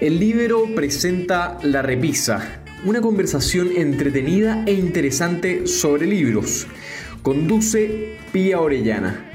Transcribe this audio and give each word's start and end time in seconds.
El 0.00 0.20
libro 0.20 0.64
presenta 0.76 1.58
La 1.60 1.82
Repisa, 1.82 2.62
una 2.84 3.00
conversación 3.00 3.70
entretenida 3.74 4.62
e 4.64 4.74
interesante 4.74 5.66
sobre 5.66 6.06
libros. 6.06 6.68
Conduce 7.20 8.16
Pía 8.30 8.60
Orellana. 8.60 9.28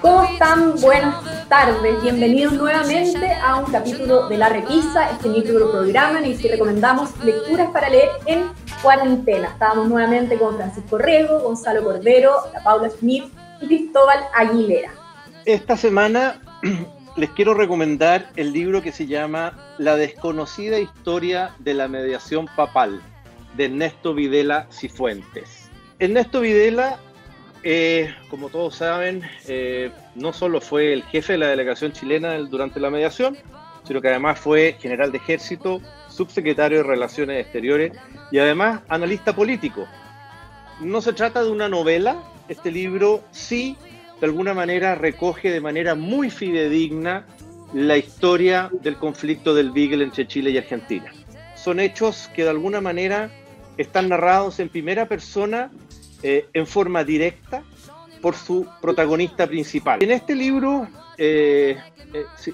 ¿Cómo 0.00 0.24
están? 0.24 0.80
Buenas 0.80 1.48
tardes. 1.50 2.02
Bienvenidos 2.02 2.54
nuevamente 2.54 3.30
a 3.34 3.56
un 3.56 3.70
capítulo 3.70 4.30
de 4.30 4.38
La 4.38 4.48
Repisa, 4.48 5.10
este 5.10 5.28
microprograma 5.28 6.20
en 6.20 6.24
el 6.24 6.38
que 6.40 6.52
recomendamos 6.52 7.10
lecturas 7.22 7.68
para 7.72 7.90
leer 7.90 8.08
en 8.24 8.44
cuarentena. 8.80 9.48
Estábamos 9.48 9.86
nuevamente 9.86 10.38
con 10.38 10.56
Francisco 10.56 10.96
Riego, 10.96 11.40
Gonzalo 11.40 11.84
Cordero, 11.84 12.36
la 12.54 12.64
Paula 12.64 12.88
Smith 12.88 13.24
y 13.60 13.66
Cristóbal 13.66 14.20
Aguilera. 14.34 14.92
Esta 15.44 15.76
semana 15.76 16.40
les 17.16 17.30
quiero 17.30 17.54
recomendar 17.54 18.30
el 18.36 18.52
libro 18.52 18.82
que 18.82 18.92
se 18.92 19.06
llama 19.06 19.74
La 19.78 19.96
desconocida 19.96 20.78
historia 20.78 21.54
de 21.58 21.74
la 21.74 21.88
mediación 21.88 22.46
papal, 22.56 23.00
de 23.56 23.66
Ernesto 23.66 24.14
Videla 24.14 24.66
Cifuentes. 24.70 25.70
Ernesto 25.98 26.40
Videla, 26.40 26.98
eh, 27.62 28.14
como 28.28 28.48
todos 28.48 28.76
saben, 28.76 29.22
eh, 29.48 29.90
no 30.14 30.32
solo 30.32 30.60
fue 30.60 30.92
el 30.92 31.02
jefe 31.04 31.32
de 31.32 31.38
la 31.38 31.48
delegación 31.48 31.92
chilena 31.92 32.36
durante 32.38 32.80
la 32.80 32.90
mediación, 32.90 33.36
sino 33.84 34.00
que 34.00 34.08
además 34.08 34.38
fue 34.38 34.76
general 34.80 35.10
de 35.10 35.18
ejército, 35.18 35.80
subsecretario 36.08 36.78
de 36.78 36.84
Relaciones 36.84 37.40
Exteriores 37.40 37.92
y 38.30 38.38
además 38.38 38.82
analista 38.88 39.34
político. 39.34 39.86
No 40.80 41.00
se 41.00 41.12
trata 41.12 41.42
de 41.42 41.50
una 41.50 41.68
novela, 41.68 42.22
este 42.48 42.70
libro 42.70 43.22
sí 43.32 43.76
de 44.20 44.26
alguna 44.26 44.52
manera 44.52 44.94
recoge 44.94 45.50
de 45.50 45.60
manera 45.60 45.94
muy 45.94 46.30
fidedigna 46.30 47.26
la 47.72 47.96
historia 47.96 48.70
del 48.82 48.96
conflicto 48.96 49.54
del 49.54 49.70
Beagle 49.70 50.04
entre 50.04 50.26
Chile 50.26 50.50
y 50.50 50.58
Argentina. 50.58 51.10
Son 51.54 51.80
hechos 51.80 52.28
que 52.34 52.44
de 52.44 52.50
alguna 52.50 52.80
manera 52.80 53.30
están 53.76 54.08
narrados 54.08 54.60
en 54.60 54.68
primera 54.68 55.06
persona 55.06 55.70
eh, 56.22 56.46
en 56.52 56.66
forma 56.66 57.02
directa 57.04 57.62
por 58.20 58.34
su 58.34 58.66
protagonista 58.82 59.46
principal. 59.46 60.02
En 60.02 60.10
este 60.10 60.34
libro, 60.34 60.86
eh, 61.16 61.78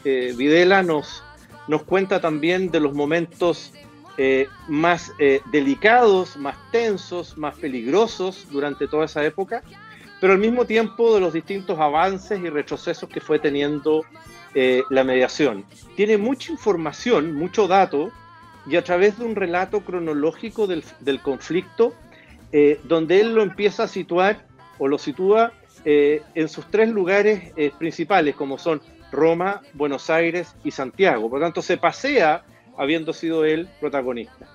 eh, 0.05 0.35
Videla 0.37 0.83
nos, 0.85 1.25
nos 1.67 1.83
cuenta 1.83 2.21
también 2.21 2.71
de 2.71 2.81
los 2.81 2.95
momentos 2.95 3.73
más 4.67 5.13
delicados, 5.53 6.39
más 6.39 6.57
tensos, 6.73 7.37
más 7.37 7.55
peligrosos 7.57 8.47
durante 8.51 8.89
toda 8.89 9.05
esa 9.05 9.23
época 9.23 9.63
pero 10.21 10.33
al 10.33 10.39
mismo 10.39 10.65
tiempo 10.65 11.15
de 11.15 11.21
los 11.21 11.33
distintos 11.33 11.79
avances 11.79 12.41
y 12.41 12.49
retrocesos 12.49 13.09
que 13.09 13.21
fue 13.21 13.39
teniendo 13.39 14.05
eh, 14.55 14.83
la 14.89 15.05
mediación. 15.05 15.65
Tiene 15.97 16.17
mucha 16.17 16.51
información, 16.51 17.35
mucho 17.35 17.69
dato, 17.69 18.11
y 18.67 18.77
a 18.77 18.83
través 18.83 19.19
de 19.19 19.25
un 19.25 19.37
relato 19.37 19.81
cronológico 19.83 20.67
del, 20.67 20.83
conflicto, 21.21 21.95
eh, 22.53 22.81
donde 22.85 23.21
él 23.21 23.35
lo 23.35 23.43
empieza 23.43 23.85
a 23.85 23.89
situar 23.89 24.47
o 24.79 24.89
lo 24.89 24.99
sitúa 24.99 25.53
eh, 25.85 26.23
en 26.35 26.49
sus 26.49 26.67
tres 26.71 26.89
lugares 26.89 27.53
principales, 27.79 28.35
como 28.35 28.59
son 28.59 28.81
Roma, 29.13 29.63
Buenos 29.75 30.11
Aires 30.11 30.55
y 30.65 30.71
Santiago. 30.71 31.31
Por 31.31 31.39
lo 31.39 31.47
tanto, 31.47 31.63
se 31.63 31.77
pasea 31.77 32.43
habiendo 32.77 33.13
sido 33.13 33.45
él 33.45 33.69
protagonista. 33.81 34.49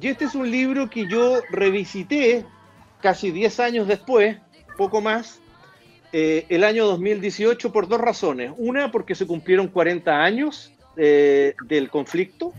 Y 0.00 0.08
este 0.08 0.24
es 0.24 0.34
un 0.34 0.50
libro 0.50 0.90
que 0.90 1.06
yo 1.08 1.40
revisité 1.50 2.44
casi 3.00 3.30
10 3.30 3.60
años 3.60 3.88
después, 3.88 4.38
poco 4.76 5.00
más, 5.00 5.40
eh, 6.12 6.46
el 6.48 6.62
año 6.62 6.86
2018 6.86 7.72
por 7.72 7.88
dos 7.88 8.00
razones. 8.00 8.52
Una, 8.56 8.90
porque 8.90 9.14
se 9.14 9.26
cumplieron 9.26 9.68
40 9.68 10.22
años 10.22 10.72
eh, 10.96 11.54
del 11.66 11.90
conflicto 11.90 12.52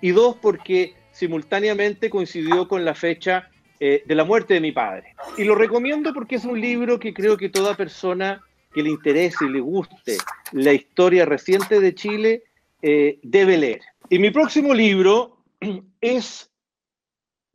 y 0.00 0.10
dos, 0.10 0.36
porque 0.40 0.94
simultáneamente 1.10 2.08
coincidió 2.08 2.68
con 2.68 2.84
la 2.84 2.94
fecha 2.94 3.48
eh, 3.80 4.04
de 4.06 4.14
la 4.14 4.24
muerte 4.24 4.54
de 4.54 4.60
mi 4.60 4.72
padre. 4.72 5.14
Y 5.36 5.44
lo 5.44 5.54
recomiendo 5.54 6.14
porque 6.14 6.36
es 6.36 6.44
un 6.44 6.60
libro 6.60 7.00
que 7.00 7.12
creo 7.12 7.36
que 7.36 7.48
toda 7.48 7.76
persona 7.76 8.40
que 8.72 8.82
le 8.82 8.90
interese 8.90 9.44
y 9.44 9.48
le 9.48 9.60
guste 9.60 10.16
la 10.52 10.72
historia 10.72 11.24
reciente 11.24 11.80
de 11.80 11.94
Chile 11.94 12.44
debe 12.80 13.58
leer. 13.58 13.80
Y 14.08 14.20
mi 14.20 14.30
próximo 14.30 14.72
libro 14.72 15.38
es 16.00 16.50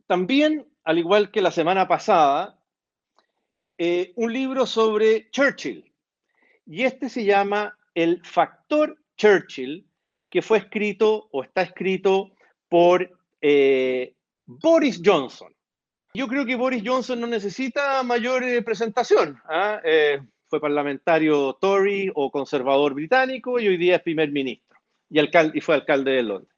también, 0.06 0.66
al 0.84 0.98
igual 0.98 1.30
que 1.30 1.40
la 1.40 1.50
semana 1.50 1.88
pasada, 1.88 2.55
eh, 3.78 4.12
un 4.16 4.32
libro 4.32 4.64
sobre 4.66 5.28
Churchill. 5.30 5.84
Y 6.64 6.84
este 6.84 7.10
se 7.10 7.24
llama 7.24 7.76
El 7.94 8.24
Factor 8.24 8.96
Churchill, 9.18 9.86
que 10.30 10.40
fue 10.40 10.58
escrito 10.58 11.28
o 11.30 11.42
está 11.42 11.62
escrito 11.62 12.30
por 12.68 13.10
eh, 13.42 14.14
Boris 14.46 15.00
Johnson. 15.04 15.54
Yo 16.14 16.26
creo 16.26 16.46
que 16.46 16.56
Boris 16.56 16.82
Johnson 16.84 17.20
no 17.20 17.26
necesita 17.26 18.02
mayor 18.02 18.44
eh, 18.44 18.62
presentación. 18.62 19.38
¿ah? 19.44 19.80
fue 20.48 20.60
parlamentario 20.60 21.54
Tory 21.60 22.10
o 22.14 22.30
conservador 22.30 22.94
británico 22.94 23.58
y 23.58 23.66
hoy 23.68 23.76
día 23.76 23.96
es 23.96 24.02
primer 24.02 24.30
ministro 24.30 24.78
y 25.10 25.60
fue 25.60 25.74
alcalde 25.74 26.12
de 26.12 26.22
Londres. 26.22 26.56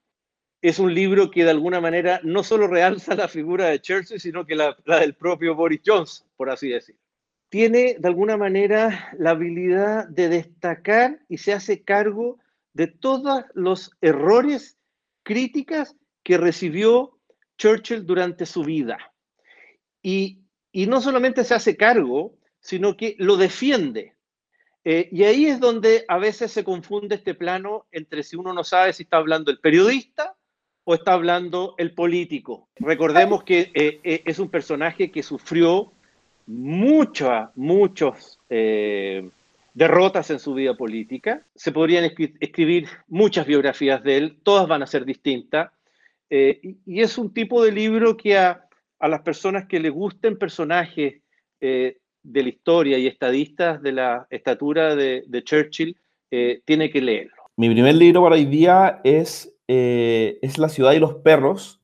Es 0.61 0.79
un 0.79 0.95
libro 0.95 1.31
que 1.31 1.45
de 1.45 1.51
alguna 1.51 1.81
manera 1.81 2.21
no 2.23 2.45
solo 2.45 2.67
realza 2.69 3.15
la 3.15 3.29
figura 3.29 3.67
de 3.67 3.81
Churchill, 3.81 4.21
sino 4.21 4.47
que 4.47 4.55
la, 4.55 4.77
la 4.85 5.01
del 5.01 5.15
propio 5.15 5.55
Boris 5.55 5.81
Johnson, 5.85 6.27
por 6.37 6.51
así 6.51 6.69
decirlo 6.69 7.08
tiene 7.49 7.97
de 7.99 8.09
alguna 8.09 8.37
manera 8.37 9.15
la 9.19 9.31
habilidad 9.31 10.07
de 10.09 10.29
destacar 10.29 11.21
y 11.29 11.39
se 11.39 11.53
hace 11.53 11.83
cargo 11.83 12.39
de 12.75 12.87
todos 12.87 13.45
los 13.55 13.97
errores, 14.01 14.79
críticas 15.23 15.97
que 16.23 16.39
recibió 16.39 17.19
Churchill 17.57 18.07
durante 18.07 18.47
su 18.47 18.63
vida. 18.63 18.99
Y, 20.03 20.45
no 20.73 21.01
solamente 21.01 21.43
se 21.43 21.55
hace 21.55 21.77
cargo, 21.77 22.37
sino 22.61 22.97
que 22.97 23.17
lo 23.19 23.37
defiende. 23.37 24.15
Eh, 24.85 25.09
y 25.11 25.25
ahí 25.25 25.47
es 25.47 25.59
donde 25.59 26.05
a 26.07 26.19
veces 26.19 26.53
se 26.53 26.63
confunde 26.63 27.17
este 27.17 27.35
plano 27.35 27.87
entre 27.91 28.23
si 28.23 28.37
uno 28.37 28.53
no 28.53 28.63
sabe 28.63 28.93
si 28.93 29.03
está 29.03 29.17
hablando 29.17 29.51
el 29.51 29.59
periodista 29.59 30.37
o 30.85 30.95
está 30.95 31.15
hablando 31.15 31.75
el 31.79 31.95
político. 31.95 32.69
Recordemos 32.77 33.43
que 33.43 33.73
eh, 33.75 34.01
eh, 34.05 34.23
es 34.25 34.39
un 34.39 34.51
personaje 34.51 35.11
que 35.11 35.25
sufrió 35.25 35.93
muchas, 36.49 37.51
muchos 37.57 38.41
eh, 38.49 39.29
derrotas 39.75 40.31
en 40.31 40.39
su 40.39 40.55
vida 40.55 40.75
política. 40.75 41.43
Se 41.55 41.73
podrían 41.73 42.11
escribir 42.41 42.89
muchas 43.07 43.47
biografías 43.47 44.03
de 44.03 44.17
él, 44.17 44.39
todas 44.43 44.67
van 44.67 44.83
a 44.83 44.87
ser 44.87 45.05
distintas. 45.05 45.71
Eh, 46.31 46.77
y, 46.87 47.01
es 47.01 47.19
un 47.19 47.33
tipo 47.33 47.63
de 47.63 47.71
libro 47.71 48.17
que 48.17 48.39
a, 48.39 48.65
las 49.01 49.21
personas 49.21 49.67
que 49.67 49.79
le 49.79 49.91
gusten 49.91 50.39
personajes 50.39 51.21
eh, 51.61 51.99
de 52.23 52.43
la 52.43 52.49
historia 52.49 52.99
y 52.99 53.07
estadistas 53.07 53.81
de 53.83 53.93
la 53.93 54.27
estatura 54.31 54.97
de, 54.97 55.43
Churchill, 55.45 55.97
tiene 56.65 56.91
que 56.91 57.01
leerlo. 57.01 57.43
Mi 57.57 57.71
primer 57.71 57.95
libro 57.95 58.23
para 58.23 58.35
hoy 58.35 58.45
día 58.45 59.01
es, 59.03 59.55
es 59.67 60.59
La 60.59 60.69
ciudad 60.69 60.93
y 60.93 60.99
los 60.99 61.15
perros, 61.15 61.81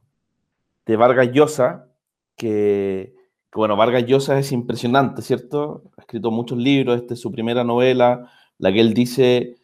de 0.85 0.97
Vargas 0.97 1.31
Llosa, 1.33 1.89
que 2.37 3.15
bueno, 3.55 3.77
Vargas 3.77 4.05
Llosa 4.07 4.39
es 4.39 4.51
impresionante, 4.53 5.23
¿cierto? 5.23 5.85
Ha 5.97 6.03
escrito 6.03 6.31
muchos 6.31 6.59
libros, 6.59 6.97
esta 7.01 7.15
es 7.15 7.21
su 7.21 7.31
primera 7.31 7.63
novela, 7.63 8.31
la 8.59 8.73
que 8.73 8.81
él 8.81 8.95
dice, 8.95 9.57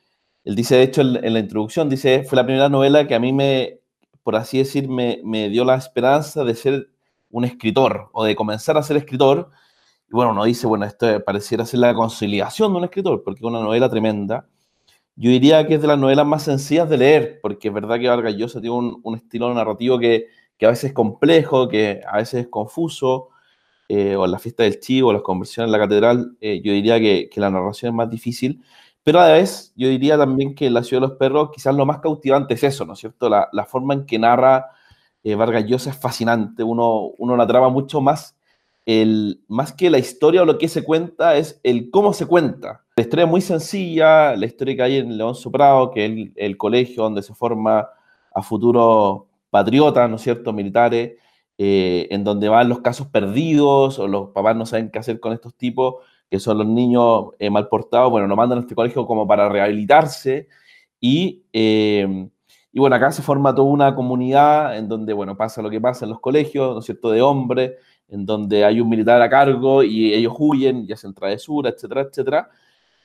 él 0.45 0.55
dice 0.55 0.77
de 0.77 0.83
hecho 0.85 1.01
en, 1.01 1.33
la 1.33 1.39
introducción, 1.41 1.89
dice, 1.89 2.25
fue 2.25 2.37
la 2.37 2.45
primera 2.45 2.69
novela 2.69 3.07
que 3.07 3.15
a 3.15 3.21
mí 3.21 3.33
me, 3.33 3.81
por 4.23 4.37
así 4.37 4.59
decir, 4.59 4.89
me, 4.89 5.49
dio 5.49 5.65
la 5.65 5.75
esperanza 5.75 6.45
de 6.45 6.55
ser 6.55 6.91
un 7.31 7.45
escritor 7.45 8.11
o 8.13 8.25
de 8.25 8.37
comenzar 8.37 8.77
a 8.77 8.83
ser 8.83 8.97
escritor. 8.97 9.51
Y 10.09 10.13
bueno, 10.13 10.33
uno 10.33 10.45
dice, 10.45 10.67
bueno, 10.67 10.85
esto 10.85 11.23
pareciera 11.25 11.67
ser 11.67 11.81
la 11.81 11.95
conciliación 11.95 12.73
de 12.73 12.79
un 12.79 12.85
escritor, 12.85 13.23
porque 13.25 13.41
es 13.41 13.45
una 13.45 13.61
novela 13.61 13.89
tremenda. 13.91 14.47
Yo 15.17 15.31
diría 15.31 15.67
que 15.67 15.75
es 15.75 15.83
de 15.83 15.89
las 15.89 15.99
novelas 15.99 16.27
más 16.27 16.45
sencillas 16.45 16.89
de 16.89 16.99
leer, 16.99 17.41
porque 17.43 17.69
es 17.69 17.75
verdad 17.75 17.99
que 17.99 18.09
Vargas 18.09 18.35
Llosa 18.37 18.61
tiene 18.61 18.77
un, 18.77 19.01
un 19.03 19.17
estilo 19.17 19.53
narrativo 19.53 19.99
que, 19.99 20.29
que, 20.57 20.67
a 20.67 20.71
veces 20.71 20.91
es 20.91 20.93
complejo, 20.95 21.69
que 21.69 22.01
a 22.07 22.19
veces 22.19 22.45
es 22.45 22.49
confuso, 22.49 23.31
eh, 23.93 24.15
o 24.15 24.25
en 24.25 24.31
la 24.31 24.39
fiesta 24.39 24.63
del 24.63 24.79
chivo, 24.79 25.13
las 25.13 25.23
conversiones 25.23 25.67
en 25.67 25.73
la 25.73 25.79
catedral, 25.81 26.37
eh, 26.41 26.61
yo 26.63 26.73
diría 26.73 27.01
que, 27.01 27.29
la 27.35 27.51
narración 27.51 27.91
es 27.91 27.97
más 27.97 28.09
difícil, 28.09 28.63
pero 29.03 29.19
a 29.19 29.27
la 29.27 29.33
vez 29.33 29.73
yo 29.75 29.89
diría 29.89 30.17
también 30.17 30.55
que 30.55 30.71
La 30.71 30.85
ciudad 30.85 31.03
de 31.03 31.09
los 31.09 31.17
perros 31.17 31.51
quizás 31.53 31.75
lo 31.75 31.85
más 31.85 31.99
cautivante 31.99 32.55
es 32.55 32.63
eso, 32.63 32.85
¿no 32.85 32.93
es 32.93 33.01
cierto? 33.01 33.29
La, 33.29 33.67
forma 33.67 33.95
en 33.95 34.07
que 34.07 34.17
narra 34.17 34.67
eh, 35.25 35.35
Vargas 35.35 35.65
Llosa 35.67 35.91
es 35.91 35.99
fascinante, 35.99 36.63
uno, 36.63 37.11
uno 37.19 37.37
la 37.37 37.49
trama 37.49 37.69
mucho 37.69 38.01
más, 38.01 38.37
el, 38.87 39.43
más 39.49 39.73
que 39.73 39.91
la 39.91 39.99
historia 39.99 40.43
o 40.43 40.45
lo 40.45 40.57
que 40.57 40.69
se 40.69 40.85
cuenta, 40.85 41.35
es 41.35 41.59
el 41.65 41.91
cómo 41.91 42.13
se 42.13 42.27
cuenta. 42.27 42.85
La 42.95 43.03
historia 43.03 43.25
es 43.25 43.31
muy 43.31 43.41
sencilla, 43.41 44.37
la 44.37 44.47
historia 44.47 44.77
que 44.77 44.83
hay 44.83 44.97
en 44.99 45.19
León 45.19 45.35
Soprado, 45.35 45.91
que 45.91 46.05
es 46.07 46.29
el, 46.37 46.57
colegio 46.57 47.03
donde 47.03 47.23
se 47.23 47.35
forma 47.35 47.89
a 48.33 48.41
futuros 48.41 49.23
patriotas, 49.51 50.09
¿no 50.09 50.15
es 50.15 50.23
cierto?, 50.23 50.53
militares, 50.53 51.15
eh, 51.63 52.09
en 52.11 52.25
donde 52.25 52.49
van 52.49 52.71
los 52.71 52.81
casos 52.81 53.09
perdidos 53.09 53.99
o 53.99 54.09
los 54.09 54.31
papás 54.31 54.57
no 54.57 54.65
saben 54.65 54.91
qué 54.91 54.99
hacer 54.99 55.21
con 55.21 55.35
estos 55.35 55.55
tipos, 55.55 55.97
que 56.31 56.41
son 56.41 56.57
los 56.57 56.67
niños 56.67 57.27
eh, 57.39 57.51
mal 57.51 57.69
portados, 57.69 58.11
bueno, 58.11 58.27
nos 58.27 58.37
mandan 58.39 58.59
a 58.59 58.61
este 58.63 58.75
colegio 58.75 59.05
como 59.07 59.27
para 59.27 59.47
rehabilitarse 59.51 60.49
Y, 61.01 61.45
eh, 61.53 62.29
y 62.73 62.81
bueno, 62.81 62.97
acá 62.97 63.13
se 63.13 63.21
forma 63.23 63.55
toda 63.55 63.69
una 63.69 63.95
comunidad 63.95 64.79
en 64.79 64.89
donde, 64.89 65.13
bueno, 65.13 65.37
pasa 65.37 65.61
lo 65.61 65.69
que 65.69 65.81
pasa 65.83 66.07
en 66.07 66.11
los 66.13 66.21
colegios, 66.21 66.73
¿no 66.73 66.79
es 66.81 66.87
cierto?, 66.87 67.11
de 67.11 67.21
hombres, 67.21 67.73
en 68.09 68.25
donde 68.25 68.65
hay 68.65 68.81
un 68.81 68.89
militar 68.89 69.21
a 69.21 69.29
cargo 69.29 69.83
y 69.83 70.15
ellos 70.15 70.33
huyen 70.39 70.87
y 70.89 70.93
hacen 70.93 71.13
travesura, 71.13 71.71
etcétera, 71.71 72.03
etcétera. 72.03 72.51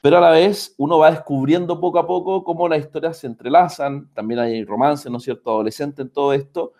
Pero 0.02 0.18
a 0.18 0.22
la 0.22 0.32
vez 0.32 0.76
uno 0.78 1.00
va 1.00 1.12
descubriendo 1.12 1.80
poco 1.82 2.00
a 2.00 2.08
poco 2.08 2.44
cómo 2.46 2.70
las 2.70 2.80
historias 2.80 3.18
se 3.18 3.28
entrelazan, 3.28 4.10
también 4.14 4.40
hay 4.40 4.64
romance, 4.64 5.10
¿no 5.10 5.18
es 5.18 5.24
cierto?, 5.24 5.52
adolescente 5.52 6.04
en 6.04 6.10
todo 6.10 6.32
esto. 6.32 6.74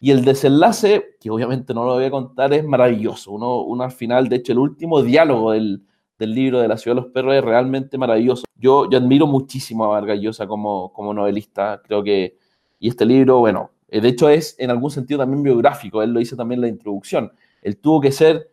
Y 0.00 0.10
el 0.10 0.24
desenlace, 0.24 1.16
que 1.20 1.30
obviamente 1.30 1.72
no 1.74 1.84
lo 1.84 1.94
voy 1.94 2.04
a 2.04 2.10
contar, 2.10 2.52
es 2.52 2.64
maravilloso. 2.64 3.32
Uno, 3.32 3.62
uno 3.62 3.84
al 3.84 3.92
final, 3.92 4.28
de 4.28 4.36
hecho, 4.36 4.52
el 4.52 4.58
último 4.58 5.02
diálogo 5.02 5.52
del, 5.52 5.82
del 6.18 6.34
libro 6.34 6.60
de 6.60 6.68
La 6.68 6.76
ciudad 6.76 6.96
de 6.96 7.02
los 7.02 7.10
perros 7.10 7.34
es 7.34 7.44
realmente 7.44 7.96
maravilloso. 7.96 8.44
Yo, 8.54 8.90
yo 8.90 8.98
admiro 8.98 9.26
muchísimo 9.26 9.84
a 9.84 9.88
Vargas 9.88 10.20
Llosa 10.20 10.46
como, 10.46 10.92
como 10.92 11.14
novelista. 11.14 11.80
Creo 11.84 12.02
que, 12.04 12.36
y 12.78 12.88
este 12.88 13.06
libro, 13.06 13.38
bueno, 13.38 13.70
eh, 13.88 14.00
de 14.00 14.08
hecho 14.08 14.28
es 14.28 14.56
en 14.58 14.70
algún 14.70 14.90
sentido 14.90 15.20
también 15.20 15.42
biográfico. 15.42 16.02
Él 16.02 16.12
lo 16.12 16.20
dice 16.20 16.36
también 16.36 16.58
en 16.58 16.62
la 16.62 16.68
introducción 16.68 17.32
él 17.64 17.78
tuvo 17.78 18.00
que 18.00 18.12
ser 18.12 18.50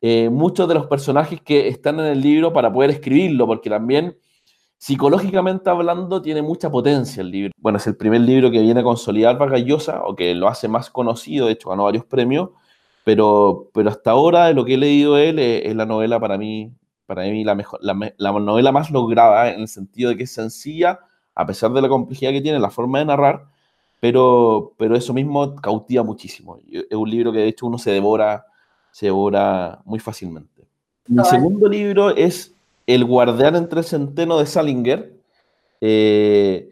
eh, 0.00 0.30
muchos 0.30 0.66
de 0.68 0.74
los 0.74 0.86
personajes 0.86 1.42
que 1.42 1.68
están 1.68 2.00
en 2.00 2.06
el 2.06 2.20
libro 2.22 2.52
para 2.52 2.72
poder 2.72 2.90
escribirlo, 2.90 3.46
porque 3.46 3.68
también 3.68 4.16
psicológicamente 4.82 5.70
hablando 5.70 6.20
tiene 6.20 6.42
mucha 6.42 6.68
potencia 6.68 7.20
el 7.20 7.30
libro. 7.30 7.52
Bueno, 7.56 7.78
es 7.78 7.86
el 7.86 7.94
primer 7.94 8.20
libro 8.22 8.50
que 8.50 8.60
viene 8.60 8.80
a 8.80 8.82
consolidar 8.82 9.38
Vargas 9.38 9.62
Llosa, 9.64 10.02
o 10.02 10.16
que 10.16 10.34
lo 10.34 10.48
hace 10.48 10.66
más 10.66 10.90
conocido, 10.90 11.46
de 11.46 11.52
hecho 11.52 11.70
ganó 11.70 11.84
varios 11.84 12.04
premios, 12.04 12.50
pero, 13.04 13.68
pero 13.72 13.90
hasta 13.90 14.10
ahora 14.10 14.46
de 14.46 14.54
lo 14.54 14.64
que 14.64 14.74
he 14.74 14.76
leído 14.76 15.18
él 15.18 15.38
eh, 15.38 15.68
es, 15.68 15.76
la 15.76 15.86
novela 15.86 16.18
para 16.18 16.36
mí, 16.36 16.72
para 17.06 17.22
mí 17.22 17.44
la, 17.44 17.54
mejor, 17.54 17.78
la, 17.80 18.32
novela 18.32 18.72
más 18.72 18.90
lograda 18.90 19.52
en 19.52 19.60
el 19.60 19.68
sentido 19.68 20.10
de 20.10 20.16
que 20.16 20.24
es 20.24 20.32
sencilla, 20.32 20.98
a 21.36 21.46
pesar 21.46 21.72
de 21.72 21.80
la 21.80 21.88
complejidad 21.88 22.32
que 22.32 22.40
tiene, 22.40 22.58
la 22.58 22.70
forma 22.70 22.98
de 22.98 23.04
narrar, 23.04 23.44
pero, 24.00 24.72
pero 24.78 24.96
eso 24.96 25.14
mismo 25.14 25.54
cautiva 25.54 26.02
muchísimo. 26.02 26.58
Es 26.68 26.96
un 26.96 27.08
libro 27.08 27.30
que 27.30 27.38
de 27.38 27.46
hecho 27.46 27.66
uno 27.66 27.78
se 27.78 27.92
devora 27.92 28.46
se 28.90 29.06
devora 29.06 29.80
muy 29.84 30.00
fácilmente. 30.00 30.66
Mi 31.06 31.24
segundo 31.24 31.68
libro 31.68 32.10
es 32.10 32.52
El 32.86 33.04
guardián 33.04 33.56
entre 33.56 33.82
centeno 33.82 34.38
de 34.38 34.46
Salinger, 34.46 35.14
eh, 35.80 36.70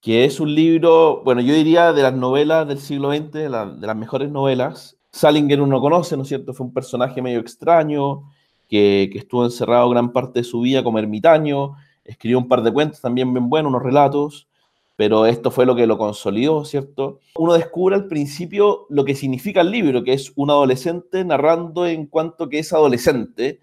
que 0.00 0.24
es 0.24 0.40
un 0.40 0.54
libro, 0.54 1.22
bueno, 1.24 1.40
yo 1.40 1.54
diría 1.54 1.92
de 1.92 2.02
las 2.02 2.14
novelas 2.14 2.68
del 2.68 2.78
siglo 2.78 3.10
XX, 3.12 3.32
de, 3.32 3.48
las 3.48 3.96
mejores 3.96 4.30
novelas. 4.30 4.96
Salinger 5.10 5.60
uno 5.60 5.80
conoce, 5.80 6.16
¿no 6.16 6.22
es 6.22 6.28
cierto? 6.28 6.52
Fue 6.52 6.66
un 6.66 6.72
personaje 6.72 7.22
medio 7.22 7.40
extraño, 7.40 8.30
que, 8.68 9.08
que, 9.12 9.18
estuvo 9.18 9.44
encerrado 9.44 9.88
gran 9.90 10.12
parte 10.12 10.40
de 10.40 10.44
su 10.44 10.60
vida 10.60 10.82
como 10.82 10.98
ermitaño, 10.98 11.76
escribió 12.04 12.38
un 12.38 12.48
par 12.48 12.62
de 12.62 12.72
cuentos 12.72 13.00
también 13.00 13.32
bien 13.32 13.48
buenos, 13.48 13.70
unos 13.70 13.82
relatos, 13.82 14.48
pero 14.96 15.26
esto 15.26 15.50
fue 15.50 15.66
lo 15.66 15.74
que 15.74 15.86
lo 15.86 15.98
consolidó, 15.98 16.64
¿cierto? 16.64 17.20
Uno 17.36 17.54
descubre 17.54 17.96
al 17.96 18.06
principio 18.06 18.86
lo 18.88 19.04
que 19.04 19.14
significa 19.14 19.60
el 19.60 19.70
libro, 19.70 20.04
que 20.04 20.12
es 20.12 20.32
un 20.36 20.50
adolescente 20.50 21.24
narrando 21.24 21.86
en 21.86 22.06
cuanto 22.06 22.48
que 22.48 22.60
es 22.60 22.72
adolescente, 22.72 23.60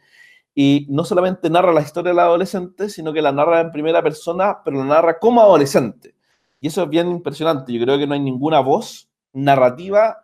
y 0.53 0.88
no 0.89 1.03
solamente 1.03 1.50
narra 1.50 1.71
la 1.71 1.81
historia 1.81 2.12
del 2.12 2.19
adolescente, 2.19 2.89
sino 2.89 3.13
que 3.13 3.21
la 3.21 3.31
narra 3.31 3.62
en 3.62 3.71
primera 3.71 4.01
persona, 4.03 4.59
pero 4.63 4.77
la 4.77 4.86
narra 4.86 5.19
como 5.19 5.42
adolescente. 5.42 6.13
Y 6.59 6.68
eso 6.68 6.83
es 6.83 6.89
bien 6.89 7.09
impresionante. 7.09 7.74
Yo 7.74 7.83
creo 7.83 7.98
que 7.98 8.07
no 8.07 8.13
hay 8.13 8.19
ninguna 8.19 8.59
voz 8.59 9.09
narrativa 9.33 10.18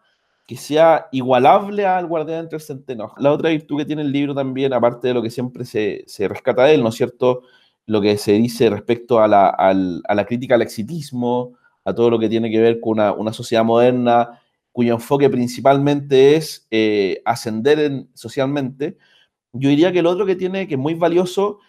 que 0.46 0.56
sea 0.56 1.08
igualable 1.12 1.86
al 1.86 2.08
Guardián 2.08 2.42
entre 2.42 2.58
el 2.58 2.62
Centeno. 2.62 3.14
La 3.18 3.32
otra 3.32 3.50
virtud 3.50 3.78
que 3.78 3.86
tiene 3.86 4.02
el 4.02 4.12
libro 4.12 4.34
también, 4.36 4.74
aparte 4.74 5.10
de 5.10 5.14
lo 5.14 5.22
que 5.22 5.30
siempre 5.30 5.66
se, 5.66 6.04
se 6.08 6.28
rescata 6.28 6.64
de 6.64 6.76
él, 6.76 6.84
¿no 6.84 6.90
es 6.90 6.96
cierto?, 6.96 7.42
lo 7.88 8.02
que 8.02 8.18
se 8.18 8.34
dice 8.34 8.70
respecto 8.70 9.20
a 9.20 9.28
la, 9.28 10.26
crítica 10.28 10.56
al 10.56 10.62
exitismo, 10.62 11.54
a 11.86 11.94
todo 11.94 12.12
lo 12.12 12.20
que 12.20 12.30
tiene 12.30 12.52
que 12.52 12.60
ver 12.60 12.80
con 12.80 13.00
una, 13.00 13.34
sociedad 13.34 13.64
moderna 13.64 14.42
cuyo 14.72 14.94
enfoque 14.94 15.30
principalmente 15.30 16.36
es 16.36 16.68
eh, 16.70 17.22
ascender 17.26 18.06
socialmente, 18.14 18.98
yo 19.60 19.70
diría 19.70 19.92
que 19.92 20.00
el 20.00 20.06
otro 20.06 20.26
que 20.26 20.36
tiene, 20.36 20.68
que 20.68 20.76
es 20.76 20.80
muy 20.80 20.94
valioso, 20.94 21.60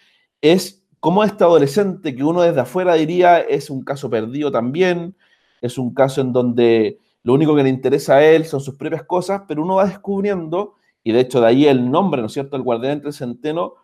es 0.40 0.85
cómo 1.00 1.25
este 1.25 1.44
adolescente, 1.44 2.14
que 2.14 2.25
uno 2.25 2.43
desde 2.43 2.61
afuera 2.61 2.94
diría 2.94 3.40
es 3.40 3.70
un 3.70 3.82
caso 3.82 4.11
perdido 4.11 4.50
también, 4.50 5.17
es 5.61 5.79
un 5.79 5.94
caso 5.94 6.20
en 6.20 6.32
donde 6.32 6.99
lo 7.23 7.35
único 7.35 7.55
que 7.55 7.62
le 7.62 7.69
interesa 7.69 8.17
a 8.17 8.25
él 8.25 8.44
son 8.44 8.61
sus 8.61 8.76
propias 8.76 9.05
cosas, 9.05 9.43
pero 9.46 9.62
uno 9.62 9.76
va 9.76 9.87
descubriendo, 9.87 10.75
y 11.02 11.12
de 11.12 11.20
hecho 11.20 11.40
de 11.40 11.46
ahí 11.46 11.67
el 11.67 11.90
nombre, 11.90 12.20
¿no 12.20 12.26
es 12.26 12.32
cierto?, 12.32 12.56
el 12.56 12.62
guardián 12.62 12.94
entre 12.94 13.12
centeno, 13.12 13.75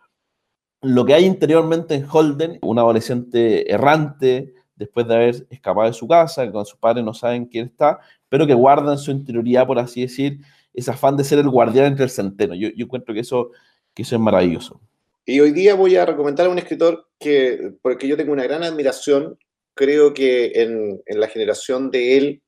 lo 0.81 1.05
que 1.05 1.13
hay 1.13 1.25
interiormente 1.25 1.95
en 1.95 2.05
Holden, 2.09 2.59
un 2.61 2.79
adolescente 2.79 3.71
errante, 3.71 4.53
después 4.75 5.07
de 5.07 5.15
haber 5.15 5.47
escapado 5.49 5.87
de 5.87 5.93
su 5.93 6.07
casa, 6.07 6.45
que 6.45 6.51
con 6.51 6.65
sus 6.65 6.77
padres 6.77 7.03
no 7.03 7.13
saben 7.13 7.45
quién 7.45 7.67
está, 7.67 7.99
pero 8.29 8.45
que 8.45 8.53
guarda 8.53 8.91
en 8.91 8.97
su 8.97 9.11
interioridad, 9.11 9.65
por 9.65 9.79
así 9.79 10.01
decir, 10.01 10.39
ese 10.73 10.91
afán 10.91 11.15
de 11.15 11.23
ser 11.23 11.39
el 11.39 11.49
guardián 11.49 11.85
entre 11.85 12.03
el 12.03 12.09
centeno. 12.09 12.53
Yo, 12.55 12.69
yo 12.75 12.85
encuentro 12.85 13.13
que 13.13 13.21
eso, 13.21 13.51
que 13.95 14.03
es 14.03 14.11
maravilloso. 14.19 14.81
Y 15.25 15.39
hoy 15.39 15.51
día 15.51 15.73
voy 15.73 15.95
a 15.95 16.05
recomendar 16.05 16.45
a 16.45 16.49
un 16.49 16.59
escritor 16.59 17.07
que, 17.19 17.73
porque 17.81 18.07
yo 18.07 18.17
tengo 18.17 18.33
una 18.33 18.43
gran 18.43 18.63
admiración, 18.63 19.39
creo 19.73 20.13
que 20.13 20.51
en, 20.53 21.01
en 21.05 21.19
la 21.19 21.27
generación 21.27 21.89
de 21.89 22.17
él, 22.17 22.43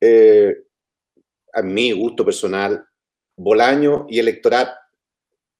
eh, 0.00 0.56
a 1.52 1.62
mi 1.62 1.92
gusto 1.92 2.24
personal, 2.24 2.86
Bolaño 3.36 4.06
y 4.08 4.18
Electorat 4.18 4.70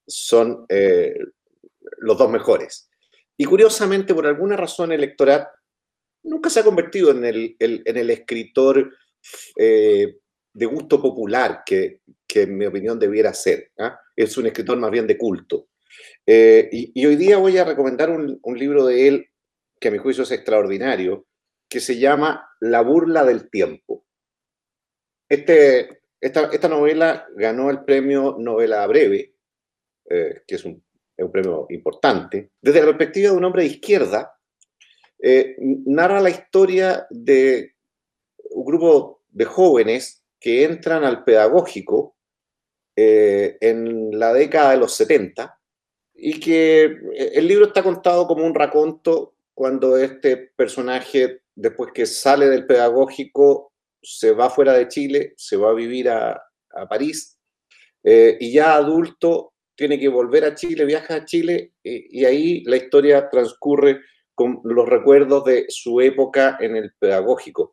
son 0.07 0.65
eh, 0.69 1.13
los 1.99 2.17
dos 2.17 2.31
mejores. 2.31 2.89
Y 3.37 3.45
curiosamente, 3.45 4.13
por 4.13 4.25
alguna 4.25 4.57
razón, 4.57 4.91
el 4.91 5.15
nunca 6.23 6.49
se 6.49 6.59
ha 6.59 6.63
convertido 6.63 7.11
en 7.11 7.23
el, 7.23 7.55
en 7.59 7.97
el 7.97 8.09
escritor 8.09 8.91
eh, 9.55 10.17
de 10.53 10.65
gusto 10.65 11.01
popular 11.01 11.63
que, 11.65 12.01
en 12.33 12.57
mi 12.57 12.65
opinión 12.65 12.99
debiera 12.99 13.33
ser. 13.33 13.71
¿ah? 13.79 13.99
Es 14.19 14.37
un 14.37 14.47
escritor 14.47 14.77
más 14.77 14.91
bien 14.91 15.07
de 15.07 15.17
culto. 15.17 15.69
Eh, 16.25 16.67
y, 16.71 17.05
hoy 17.05 17.15
día 17.15 17.37
voy 17.37 17.57
a 17.57 17.63
recomendar 17.63 18.09
un, 18.09 18.59
libro 18.59 18.85
de 18.85 19.07
él 19.07 19.29
que 19.79 19.87
a 19.87 19.91
mi 19.91 19.97
juicio 19.97 20.23
es 20.23 20.31
extraordinario, 20.31 21.25
que 21.69 21.79
se 21.79 21.97
llama 21.97 22.49
La 22.59 22.81
burla 22.81 23.23
del 23.23 23.49
tiempo. 23.49 24.05
Este, 25.29 26.01
esta, 26.19 26.67
novela 26.67 27.27
ganó 27.33 27.69
el 27.69 27.85
premio 27.85 28.35
Novela 28.37 28.85
Breve, 28.87 29.35
eh, 30.09 30.41
que 30.45 30.55
es 30.55 30.65
un 30.65 30.83
es 31.15 31.25
un 31.25 31.31
premio 31.31 31.65
importante, 31.69 32.51
desde 32.61 32.79
la 32.79 32.87
perspectiva 32.87 33.31
de 33.31 33.37
un 33.37 33.45
hombre 33.45 33.63
de 33.63 33.69
izquierda, 33.69 34.33
eh, 35.21 35.55
narra 35.85 36.19
la 36.19 36.29
historia 36.29 37.07
de 37.09 37.75
un 38.51 38.65
grupo 38.65 39.23
de 39.29 39.45
jóvenes 39.45 40.25
que 40.39 40.63
entran 40.63 41.05
al 41.05 41.23
pedagógico 41.23 42.17
eh, 43.01 43.57
en 43.61 44.17
la 44.17 44.33
década 44.33 44.71
de 44.71 44.77
los 44.77 44.93
70 44.95 45.57
y 46.15 46.39
que 46.39 46.83
eh, 46.83 47.31
el 47.33 47.47
libro 47.47 47.67
está 47.67 47.83
contado 47.83 48.27
como 48.27 48.45
un 48.45 48.55
raconto 48.55 49.35
cuando 49.53 49.97
este 49.97 50.51
personaje, 50.55 51.41
después 51.55 51.91
que 51.93 52.05
sale 52.05 52.47
del 52.47 52.65
pedagógico, 52.65 53.73
se 54.01 54.31
va 54.31 54.49
fuera 54.49 54.73
de 54.73 54.87
Chile, 54.87 55.33
se 55.37 55.57
va 55.57 55.69
a 55.71 55.73
vivir 55.73 56.09
a, 56.09 56.41
París 56.87 57.37
y 58.03 58.53
ya 58.53 58.75
adulto 58.75 59.53
tiene 59.79 59.97
que 59.97 60.09
volver 60.09 60.43
a 60.43 60.53
Chile, 60.55 60.83
viaja 60.83 61.15
a 61.15 61.25
Chile 61.25 61.71
eh, 61.85 62.05
y 62.09 62.25
ahí 62.25 62.65
la 62.65 62.75
historia 62.75 63.29
transcurre 63.29 64.01
con 64.35 64.59
los 64.65 64.89
recuerdos 64.89 65.45
de 65.45 65.67
su 65.69 66.01
época 66.01 66.57
en 66.59 66.75
el 66.75 66.91
pedagógico. 66.99 67.71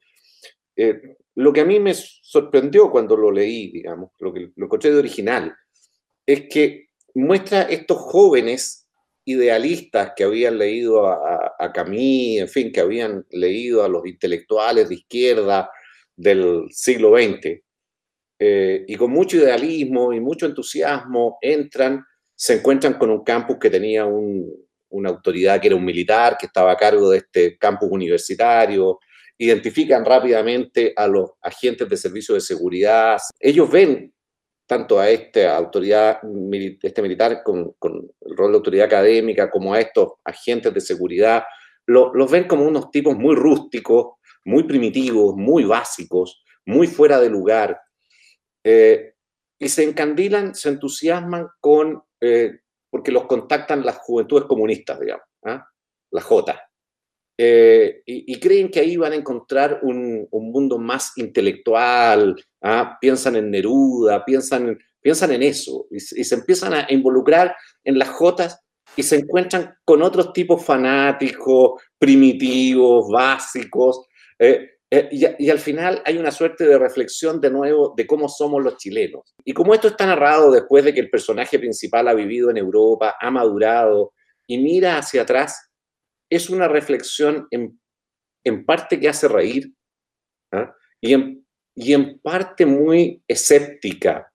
Eh, 0.77 1.17
lo 1.37 1.53
que 1.53 1.61
a 1.61 1.65
mí 1.65 1.79
me 1.79 1.95
sorprendió 1.95 2.91
cuando 2.91 3.17
lo 3.17 3.31
leí, 3.31 3.71
digamos, 3.71 4.11
lo 4.19 4.33
que 4.33 4.51
lo 4.57 4.67
encontré 4.67 4.91
de 4.91 4.99
original, 4.99 5.55
es 6.25 6.49
que 6.49 6.89
muestra 7.15 7.63
estos 7.63 7.99
jóvenes 7.99 8.89
idealistas 9.25 10.13
que 10.17 10.25
habían 10.25 10.59
leído 10.59 11.07
a, 11.07 11.55
a, 11.59 11.73
Camille, 11.73 12.41
en 12.41 12.49
fin, 12.49 12.73
que 12.73 12.81
habían 12.81 13.27
leído 13.31 13.85
a 13.85 13.89
los 13.89 14.07
intelectuales 14.07 14.89
de 14.89 14.95
izquierda 14.95 15.71
del 16.17 16.67
siglo 16.71 17.17
XX, 17.17 17.61
eh, 18.39 18.85
y 18.87 18.97
con 18.97 19.11
mucho 19.11 19.39
idealismo 19.39 20.13
y 20.13 20.21
mucho 20.21 20.47
entusiasmo 20.47 21.39
entran, 21.41 22.05
se 22.35 22.55
encuentran 22.55 22.95
con 22.95 23.11
un 23.11 23.25
campus 23.25 23.57
que 23.59 23.71
tenía 23.71 24.07
una 24.07 25.09
autoridad 25.09 25.61
que 25.61 25.69
era 25.69 25.77
un 25.77 25.85
militar, 25.85 26.37
que 26.39 26.47
estaba 26.47 26.73
a 26.73 26.77
cargo 26.77 27.11
de 27.11 27.19
este 27.19 27.57
campus 27.57 27.91
universitario, 27.91 28.99
identifican 29.39 30.05
rápidamente 30.05 30.93
a 30.97 31.07
los 31.07 31.33
agentes 31.43 31.89
de 31.89 31.97
servicio 31.97 32.35
de 32.35 32.41
seguridad. 32.41 33.19
Ellos 33.39 33.71
ven 33.71 34.13
tanto 34.67 34.99
a 34.99 35.09
esta 35.09 35.57
autoridad, 35.57 36.19
este 36.83 37.03
militar 37.03 37.43
con, 37.45 37.77
el 37.81 38.37
rol 38.37 38.53
de 38.53 38.57
autoridad 38.57 38.87
académica, 38.87 39.51
como 39.51 39.73
a 39.73 39.81
estos 39.81 40.15
agentes 40.25 40.75
de 40.75 40.81
seguridad, 40.81 41.45
los 41.87 42.31
ven 42.31 42.49
como 42.49 42.65
unos 42.65 42.91
tipos 42.91 43.17
muy 43.17 43.37
rústicos, 43.37 44.17
muy 44.45 44.65
primitivos, 44.65 45.37
muy 45.37 45.65
básicos, 45.65 46.43
muy 46.65 46.89
fuera 46.89 47.21
de 47.21 47.31
lugar, 47.31 47.81
eh, 48.65 49.15
y 49.59 49.69
se 49.69 49.85
encandilan, 49.85 50.55
se 50.55 50.71
entusiasman 50.71 51.47
con, 51.61 52.03
eh, 52.21 52.59
porque 52.91 53.13
los 53.13 53.27
contactan 53.27 53.87
las 53.87 53.99
juventudes 53.99 54.45
comunistas, 54.45 54.99
digamos, 54.99 55.25
¿ah? 55.45 55.67
la 56.11 56.21
J. 56.21 56.66
eh, 57.39 58.03
y, 58.07 58.41
creen 58.41 58.71
que 58.71 58.81
ahí 58.81 58.97
van 58.97 59.13
a 59.13 59.17
encontrar 59.17 59.81
un, 59.83 60.27
mundo 60.31 60.79
más 60.79 61.13
intelectual, 61.17 62.35
¿ah? 62.63 62.97
piensan 63.01 63.37
en 63.37 63.51
Neruda, 63.51 64.25
piensan, 64.25 64.79
piensan 65.01 65.33
en 65.33 65.43
eso, 65.43 65.87
y, 65.91 66.01
se 66.01 66.35
empiezan 66.35 66.73
a 66.73 66.87
involucrar 66.89 67.55
en 67.85 67.99
las 67.99 68.09
jotas 68.09 68.59
y 68.97 69.03
se 69.03 69.17
encuentran 69.17 69.75
con 69.85 70.03
otros 70.03 70.33
tipos 70.33 70.65
fanáticos, 70.65 71.83
primitivos, 71.99 73.11
básicos, 73.11 74.07
eh, 74.39 74.71
eh, 74.89 75.09
y, 75.11 75.51
al 75.51 75.59
final 75.59 76.01
hay 76.05 76.17
una 76.17 76.31
suerte 76.31 76.65
de 76.65 76.79
reflexión 76.79 77.41
de 77.41 77.51
nuevo 77.51 77.93
de 77.97 78.07
cómo 78.07 78.29
somos 78.29 78.63
los 78.63 78.77
chilenos. 78.77 79.35
Y 79.45 79.53
como 79.53 79.75
esto 79.75 79.89
está 79.89 80.07
narrado 80.07 80.51
después 80.51 80.85
de 80.85 80.95
que 80.95 81.01
el 81.01 81.11
personaje 81.11 81.59
principal 81.59 82.07
ha 82.09 82.15
vivido 82.15 82.51
en 82.51 82.57
Europa, 82.57 83.17
ha 83.21 83.31
madurado 83.31 84.13
y 84.47 84.59
mira 84.59 84.99
hacia 84.99 85.23
atrás, 85.23 85.66
es 86.31 86.51
una 86.51 86.69
reflexión 86.69 87.49
en, 87.51 87.79
parte 88.65 89.01
que 89.01 89.09
hace 89.09 89.29
reír 89.29 89.73
¿ah? 90.53 90.75
y, 91.01 91.15
en, 91.15 91.47
y 91.75 91.93
en 91.93 92.21
parte 92.21 92.65
muy 92.65 93.23
escéptica 93.27 94.33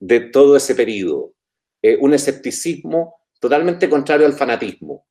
de 0.00 0.20
todo 0.20 0.56
ese 0.56 0.74
periodo. 0.74 1.34
Eh, 1.82 1.96
un 2.00 2.14
escepticismo 2.14 3.16
totalmente 3.40 3.88
contrario 3.88 4.26
al 4.26 4.34
fanatismo. 4.34 5.06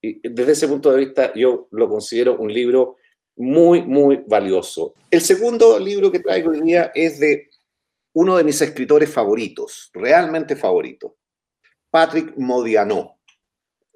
Y 0.00 0.28
desde 0.28 0.52
ese 0.52 0.68
punto 0.68 0.90
de 0.90 0.98
vista 0.98 1.32
yo 1.34 1.68
lo 1.70 1.88
considero 1.88 2.36
un 2.38 2.52
libro 2.52 2.96
muy, 3.36 3.82
muy 3.82 4.22
valioso. 4.26 4.94
El 5.10 5.20
segundo 5.20 5.78
libro 5.78 6.10
que 6.10 6.20
traigo 6.20 6.50
hoy 6.50 6.60
día 6.60 6.90
es 6.94 7.18
de 7.20 7.50
uno 8.14 8.36
de 8.36 8.44
mis 8.44 8.60
escritores 8.60 9.10
favoritos, 9.10 9.90
realmente 9.92 10.56
favorito, 10.56 11.16
Patrick 11.90 12.36
Modiano. 12.36 13.20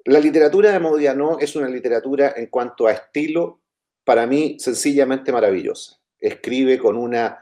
La 0.07 0.21
literatura 0.21 0.71
de 0.71 0.79
Modiano 0.79 1.37
es 1.37 1.53
una 1.57 1.67
literatura 1.67 2.33
en 2.37 2.45
cuanto 2.45 2.87
a 2.87 2.93
estilo, 2.93 3.59
para 4.05 4.25
mí 4.25 4.55
sencillamente 4.57 5.33
maravillosa. 5.33 5.99
Escribe 6.17 6.79
con 6.79 6.95
una, 6.95 7.39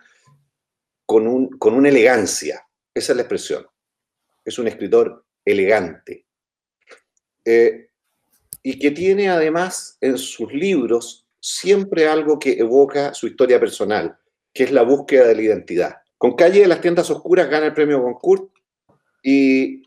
con, 1.06 1.28
un, 1.28 1.50
con 1.60 1.76
una 1.76 1.90
elegancia, 1.90 2.66
esa 2.92 3.14
es 3.14 3.16
la 3.18 3.22
expresión. 3.22 3.68
Es 4.44 4.58
un 4.58 4.68
escritor 4.68 5.24
elegante. 5.46 6.26
Eh, 7.46 7.90
y 8.64 8.80
que 8.80 8.90
tiene 8.90 9.30
además 9.30 10.00
en 10.02 10.18
sus 10.18 10.52
libros 10.52 11.28
siempre 11.40 12.08
algo 12.08 12.40
que 12.40 12.54
evoca 12.54 13.14
su 13.14 13.28
historia 13.28 13.60
personal, 13.60 14.18
que 14.52 14.64
es 14.64 14.72
la 14.72 14.82
búsqueda 14.82 15.28
de 15.28 15.36
la 15.36 15.42
identidad. 15.44 15.98
Con 16.18 16.36
Calle 16.36 16.62
de 16.62 16.68
las 16.68 16.82
Tiendas 16.82 17.12
Oscuras 17.12 17.48
gana 17.48 17.68
el 17.68 17.76
premio 17.76 18.02
Goncourt 18.02 18.50
y, 19.22 19.84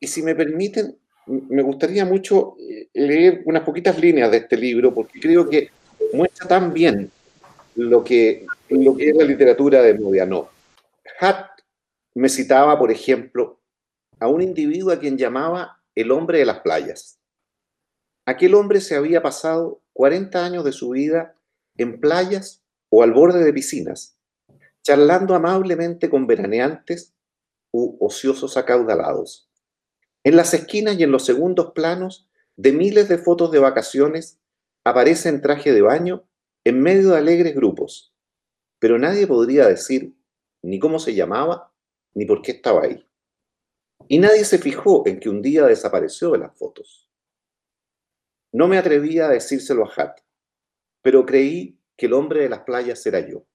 y 0.00 0.06
si 0.06 0.22
me 0.22 0.34
permiten, 0.34 0.98
me 1.26 1.62
gustaría 1.62 2.04
mucho 2.04 2.56
eh, 2.58 2.88
leer 2.94 3.42
unas 3.44 3.62
poquitas 3.62 3.98
líneas 3.98 4.30
de 4.30 4.38
este 4.38 4.56
libro 4.56 4.94
porque 4.94 5.20
creo 5.20 5.48
que 5.48 5.70
muestra 6.12 6.46
tan 6.46 6.72
bien 6.72 7.10
lo 7.74 8.02
que, 8.04 8.46
lo 8.70 8.96
que 8.96 9.10
es 9.10 9.16
la 9.16 9.24
literatura 9.24 9.82
de 9.82 9.94
Modiano. 9.94 10.48
Hatt 11.20 11.60
me 12.14 12.28
citaba, 12.28 12.78
por 12.78 12.90
ejemplo, 12.90 13.60
a 14.18 14.28
un 14.28 14.40
individuo 14.40 14.92
a 14.92 14.98
quien 14.98 15.18
llamaba 15.18 15.82
el 15.94 16.10
hombre 16.10 16.38
de 16.38 16.46
las 16.46 16.60
playas. 16.60 17.18
Aquel 18.24 18.54
hombre 18.54 18.80
se 18.80 18.96
había 18.96 19.22
pasado 19.22 19.82
40 19.92 20.44
años 20.44 20.64
de 20.64 20.72
su 20.72 20.90
vida 20.90 21.36
en 21.76 22.00
playas 22.00 22.62
o 22.88 23.02
al 23.02 23.12
borde 23.12 23.44
de 23.44 23.52
piscinas, 23.52 24.16
charlando 24.82 25.34
amablemente 25.34 26.08
con 26.08 26.26
veraneantes 26.26 27.14
u 27.72 27.96
ociosos 28.00 28.56
acaudalados. 28.56 29.45
En 30.26 30.34
las 30.34 30.52
esquinas 30.54 30.98
y 30.98 31.04
en 31.04 31.12
los 31.12 31.24
segundos 31.24 31.70
planos 31.70 32.28
de 32.56 32.72
miles 32.72 33.08
de 33.08 33.16
fotos 33.16 33.52
de 33.52 33.60
vacaciones 33.60 34.40
aparece 34.82 35.28
en 35.28 35.40
traje 35.40 35.72
de 35.72 35.82
baño 35.82 36.24
en 36.64 36.82
medio 36.82 37.10
de 37.10 37.18
alegres 37.18 37.54
grupos, 37.54 38.12
pero 38.80 38.98
nadie 38.98 39.28
podría 39.28 39.68
decir 39.68 40.16
ni 40.62 40.80
cómo 40.80 40.98
se 40.98 41.14
llamaba 41.14 41.72
ni 42.12 42.24
por 42.24 42.42
qué 42.42 42.50
estaba 42.50 42.82
ahí. 42.82 43.08
Y 44.08 44.18
nadie 44.18 44.44
se 44.44 44.58
fijó 44.58 45.06
en 45.06 45.20
que 45.20 45.28
un 45.28 45.42
día 45.42 45.64
desapareció 45.64 46.32
de 46.32 46.38
las 46.38 46.58
fotos. 46.58 47.08
No 48.50 48.66
me 48.66 48.78
atrevía 48.78 49.26
a 49.26 49.30
decírselo 49.30 49.84
a 49.84 49.92
Hat, 49.94 50.22
pero 51.02 51.24
creí 51.24 51.78
que 51.96 52.06
el 52.06 52.14
hombre 52.14 52.40
de 52.40 52.48
las 52.48 52.62
playas 52.64 53.06
era 53.06 53.20
yo. 53.20 53.46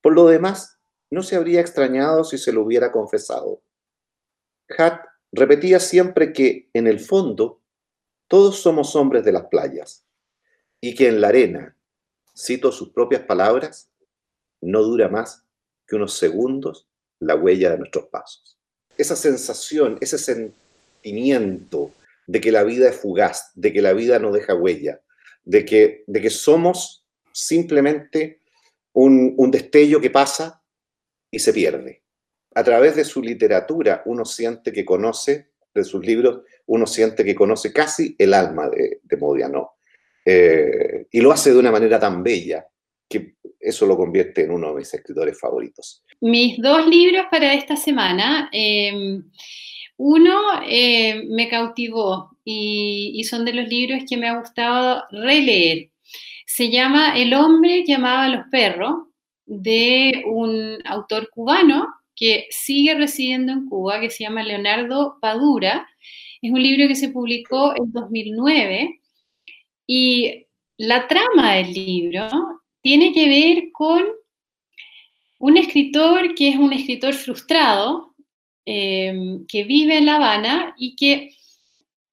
Por 0.00 0.14
lo 0.14 0.28
demás, 0.28 0.80
no 1.10 1.22
se 1.22 1.36
habría 1.36 1.60
extrañado 1.60 2.24
si 2.24 2.38
se 2.38 2.54
lo 2.54 2.62
hubiera 2.62 2.90
confesado. 2.90 3.62
Hat 4.78 5.11
repetía 5.32 5.80
siempre 5.80 6.32
que, 6.32 6.68
en 6.72 6.86
el 6.86 7.00
fondo, 7.00 7.60
todos 8.28 8.60
somos 8.60 8.94
hombres 8.94 9.24
de 9.24 9.32
las 9.32 9.46
playas 9.46 10.04
y 10.80 10.94
que 10.94 11.08
en 11.08 11.20
la 11.20 11.28
arena, 11.28 11.76
cito 12.36 12.72
sus 12.72 12.90
propias 12.90 13.22
palabras, 13.22 13.90
no 14.60 14.82
dura 14.82 15.08
más 15.08 15.44
que 15.86 15.96
unos 15.96 16.14
segundos 16.14 16.88
la 17.18 17.34
huella 17.34 17.70
de 17.70 17.78
nuestros 17.78 18.06
pasos. 18.06 18.58
Esa 18.96 19.16
sensación, 19.16 19.98
ese 20.00 20.18
sentimiento 20.18 21.92
de 22.26 22.40
que 22.40 22.52
la 22.52 22.62
vida 22.62 22.88
es 22.88 22.96
fugaz, 22.96 23.50
de 23.54 23.72
que 23.72 23.82
la 23.82 23.92
vida 23.92 24.18
no 24.18 24.32
deja 24.32 24.54
huella, 24.54 25.00
de 25.44 25.64
que, 25.64 26.04
de 26.06 26.20
que 26.20 26.30
somos 26.30 27.04
simplemente 27.32 28.40
un, 28.92 29.34
un 29.36 29.50
destello 29.50 30.00
que 30.00 30.10
pasa 30.10 30.62
y 31.30 31.38
se 31.38 31.52
pierde. 31.52 32.01
A 32.54 32.64
través 32.64 32.96
de 32.96 33.04
su 33.04 33.22
literatura 33.22 34.02
uno 34.06 34.24
siente 34.24 34.72
que 34.72 34.84
conoce, 34.84 35.50
de 35.74 35.84
sus 35.84 36.04
libros, 36.04 36.42
uno 36.66 36.86
siente 36.86 37.24
que 37.24 37.34
conoce 37.34 37.72
casi 37.72 38.14
el 38.18 38.34
alma 38.34 38.68
de, 38.68 39.00
de 39.02 39.16
Modiano. 39.16 39.72
Eh, 40.24 41.06
y 41.10 41.20
lo 41.20 41.32
hace 41.32 41.52
de 41.52 41.58
una 41.58 41.72
manera 41.72 41.98
tan 41.98 42.22
bella 42.22 42.66
que 43.08 43.34
eso 43.58 43.86
lo 43.86 43.96
convierte 43.96 44.44
en 44.44 44.52
uno 44.52 44.68
de 44.68 44.76
mis 44.76 44.94
escritores 44.94 45.38
favoritos. 45.38 46.04
Mis 46.20 46.60
dos 46.60 46.86
libros 46.86 47.26
para 47.30 47.54
esta 47.54 47.76
semana. 47.76 48.48
Eh, 48.52 49.20
uno 50.04 50.40
eh, 50.66 51.22
me 51.28 51.48
cautivó 51.48 52.36
y, 52.44 53.22
son 53.24 53.44
de 53.44 53.52
los 53.52 53.68
libros 53.68 54.02
que 54.08 54.16
me 54.16 54.28
ha 54.28 54.38
gustado 54.38 55.04
releer. 55.10 55.90
Se 56.46 56.70
llama 56.70 57.16
El 57.16 57.34
hombre 57.34 57.84
que 57.84 57.94
amaba 57.94 58.24
a 58.24 58.28
los 58.28 58.46
perros, 58.50 59.08
de 59.44 60.24
un 60.26 60.78
autor 60.84 61.28
cubano 61.30 61.86
que 62.22 62.46
sigue 62.50 62.94
residiendo 62.94 63.52
en 63.52 63.66
Cuba, 63.66 64.00
que 64.00 64.10
se 64.10 64.22
llama 64.22 64.44
Leonardo 64.44 65.18
Padura. 65.20 65.88
Es 66.40 66.52
un 66.52 66.62
libro 66.62 66.86
que 66.86 66.94
se 66.94 67.08
publicó 67.08 67.74
en 67.76 67.90
2009 67.90 69.00
y 69.86 70.46
la 70.76 71.08
trama 71.08 71.54
del 71.54 71.72
libro 71.72 72.28
tiene 72.80 73.12
que 73.12 73.28
ver 73.28 73.72
con 73.72 74.04
un 75.38 75.56
escritor 75.56 76.34
que 76.34 76.50
es 76.50 76.56
un 76.56 76.72
escritor 76.72 77.14
frustrado, 77.14 78.12
Em, 78.64 79.44
que 79.48 79.64
vive 79.64 79.98
en 79.98 80.06
La 80.06 80.16
Habana 80.16 80.72
y 80.78 80.94
que 80.94 81.34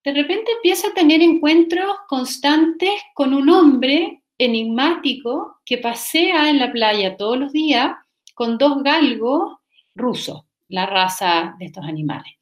de 0.04 0.14
repente 0.14 0.52
empieza 0.52 0.88
a 0.88 0.94
tener 0.96 1.22
encuentros 1.22 1.94
constantes 2.08 2.90
con 3.14 3.36
un 3.36 3.50
hombre 3.52 4.24
enigmático 4.36 5.60
que 5.64 5.78
pasea 5.78 6.50
en 6.50 6.58
la 6.58 6.72
playa 6.72 7.18
todos 7.18 7.38
los 7.38 7.54
días 7.54 7.92
con 8.34 8.58
dos 8.58 8.82
galgos 8.82 9.59
rusos, 9.96 10.42
la 10.68 10.86
raza 10.86 11.56
de 11.60 11.66
estos 11.66 11.86
animales. 11.86 12.34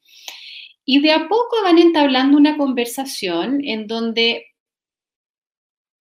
Y 0.84 1.00
de 1.00 1.12
a 1.12 1.28
poco 1.28 1.62
van 1.62 1.78
entablando 1.78 2.36
una 2.36 2.56
conversación 2.56 3.60
en 3.64 3.86
donde 3.86 4.46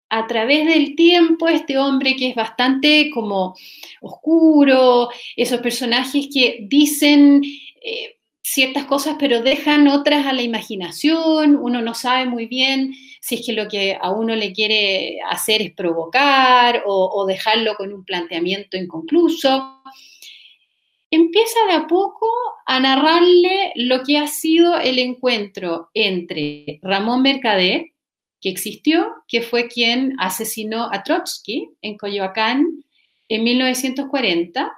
a 0.09 0.25
través 0.27 0.65
del 0.65 0.95
tiempo 0.95 1.47
este 1.49 1.77
hombre 1.77 2.15
que 2.15 2.29
es 2.29 2.35
bastante 2.35 3.09
como 3.13 3.55
oscuro, 4.01 5.09
esos 5.35 5.59
personajes 5.59 6.29
que 6.33 6.59
dicen 6.61 7.43
eh, 7.81 8.17
ciertas 8.41 8.85
cosas, 8.85 9.17
pero 9.19 9.41
dejan 9.41 9.89
otras 9.89 10.25
a 10.25 10.31
la 10.31 10.41
imaginación, 10.41 11.57
uno 11.57 11.81
no 11.81 11.93
sabe 11.93 12.25
muy 12.25 12.45
bien 12.45 12.93
si 13.19 13.35
es 13.35 13.45
que 13.45 13.51
lo 13.51 13.67
que 13.67 13.97
a 13.99 14.11
uno 14.11 14.35
le 14.37 14.53
quiere 14.53 15.19
hacer 15.29 15.61
es 15.61 15.73
provocar 15.73 16.83
o, 16.85 17.25
dejarlo 17.27 17.75
con 17.75 17.91
un 17.91 18.05
planteamiento 18.05 18.77
inconcluso. 18.77 19.81
Empieza 21.09 21.65
de 21.67 21.73
a 21.73 21.87
poco 21.87 22.29
a 22.65 22.79
narrarle 22.79 23.71
lo 23.75 24.03
que 24.03 24.17
ha 24.17 24.27
sido 24.27 24.77
el 24.77 24.99
encuentro 24.99 25.89
entre 25.93 26.79
Ramón 26.81 27.21
Mercader, 27.21 27.85
que 28.41 28.49
existió, 28.49 29.13
que 29.27 29.41
fue 29.41 29.67
quien 29.67 30.15
asesinó 30.19 30.89
a 30.91 31.03
Trotsky 31.03 31.69
en 31.81 31.97
Coyoacán 31.97 32.83
en 33.29 33.43
1940, 33.43 34.71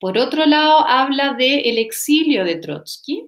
por 0.00 0.16
otro 0.16 0.46
lado, 0.46 0.86
habla 0.86 1.34
del 1.34 1.60
el 1.64 1.78
exilio 1.78 2.44
de 2.44 2.56
Trotsky. 2.56 3.24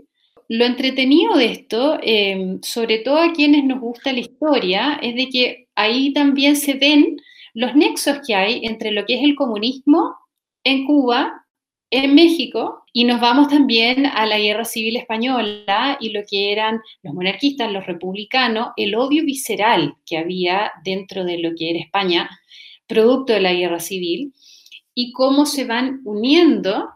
Lo 0.49 0.65
entretenido 0.65 1.37
de 1.37 1.47
esto, 1.47 1.99
em, 2.03 2.61
sobre 2.63 2.99
todo 2.99 3.19
a 3.19 3.33
quienes 3.33 3.65
nos 3.65 3.81
gusta 3.81 4.13
la 4.13 4.21
historia, 4.21 4.99
es 5.03 5.15
de 5.17 5.29
que 5.29 5.69
ahí 5.75 6.13
también 6.13 6.57
se 6.57 6.75
ven 6.75 7.21
los 7.55 7.75
nexos 7.75 8.19
que 8.27 8.35
hay 8.35 8.65
entre 8.65 8.93
lo 8.93 9.05
que 9.05 9.15
es 9.15 9.23
el 9.25 9.35
comunismo 9.35 10.17
en 10.65 10.87
Cuba 10.87 11.40
en 11.91 12.15
México 12.15 12.85
y 12.93 13.05
nos 13.05 13.21
vamos 13.21 13.49
también 13.49 14.07
a 14.07 14.25
la 14.27 14.39
guerra 14.39 14.65
civil 14.65 14.97
española 14.97 15.99
y 16.01 16.11
lo 16.11 16.23
que 16.29 16.53
eran 16.53 16.81
los 17.03 17.15
monarquistas, 17.15 17.73
los 17.73 17.87
republicanos, 17.87 18.69
el 18.77 18.95
odio 18.95 19.25
visceral 19.25 19.95
que 20.07 20.17
había 20.17 20.73
dentro 20.85 21.25
de 21.25 21.39
lo 21.39 21.51
que 21.57 21.71
era 21.71 21.81
España, 21.81 22.31
producto 22.87 23.33
de 23.33 23.41
la 23.41 23.53
guerra 23.53 23.81
civil, 23.81 24.33
y 24.95 25.13
cómo 25.13 25.47
se 25.47 25.65
van 25.65 26.01
uniendo 26.05 26.89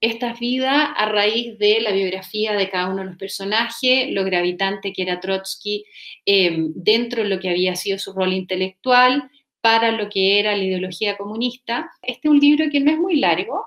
estas 0.00 0.38
vidas 0.38 0.90
a 0.96 1.06
raíz 1.06 1.58
de 1.58 1.80
la 1.80 1.92
biografía 1.92 2.52
de 2.52 2.68
cada 2.68 2.88
uno 2.88 3.02
de 3.02 3.08
los 3.08 3.16
personajes, 3.16 4.10
lo 4.10 4.24
gravitante 4.24 4.92
que 4.92 5.02
era 5.02 5.20
Trotsky 5.20 5.84
eh, 6.26 6.56
dentro 6.74 7.22
de 7.22 7.30
lo 7.30 7.40
que 7.40 7.48
había 7.48 7.74
sido 7.74 7.98
su 7.98 8.12
rol 8.12 8.34
intelectual 8.34 9.30
para 9.62 9.92
lo 9.92 10.10
que 10.10 10.38
era 10.40 10.54
la 10.56 10.62
ideología 10.62 11.16
comunista. 11.16 11.90
Este 12.02 12.28
es 12.28 12.32
un 12.32 12.38
libro 12.38 12.66
que 12.70 12.80
no 12.80 12.90
es 12.90 12.98
muy 12.98 13.16
largo, 13.16 13.64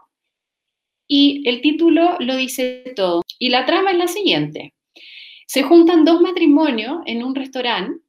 y 1.08 1.44
el 1.48 1.62
título 1.62 2.18
lo 2.20 2.36
dice 2.36 2.94
todo. 2.96 3.24
Y 3.40 3.50
la 3.50 3.66
trama 3.66 3.92
es 3.92 3.98
la 3.98 4.08
siguiente. 4.08 4.74
Se 5.46 5.64
juntan 5.64 6.06
dos 6.06 6.22
matrimonios 6.22 7.00
en 7.06 7.24
un 7.24 7.34
restaurante 7.34 8.02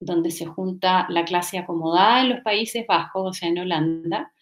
donde 0.00 0.30
se 0.30 0.46
junta 0.46 1.06
la 1.08 1.24
clase 1.24 1.58
acomodada 1.58 2.20
en 2.20 2.28
los 2.28 2.40
Países 2.40 2.86
Bajos, 2.86 3.30
o 3.30 3.32
sea, 3.32 3.48
en 3.48 3.58
Holanda, 3.58 4.32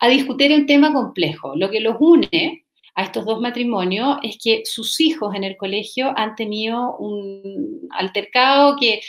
a 0.00 0.08
discutir 0.08 0.52
un 0.52 0.66
tema 0.66 0.92
complejo. 0.92 1.54
Lo 1.56 1.70
que 1.70 1.80
los 1.80 1.96
une 2.00 2.64
a 2.94 3.02
estos 3.02 3.26
dos 3.26 3.40
matrimonios 3.40 4.18
es 4.22 4.38
que 4.42 4.62
sus 4.64 5.00
hijos 5.00 5.34
en 5.34 5.44
el 5.44 5.56
colegio 5.56 6.12
han 6.16 6.34
tenido 6.36 6.96
un 6.96 7.88
altercado 7.90 8.76
que, 8.78 9.00